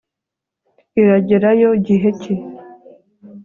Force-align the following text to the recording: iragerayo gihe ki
iragerayo 0.99 1.69
gihe 1.85 2.09
ki 2.21 2.33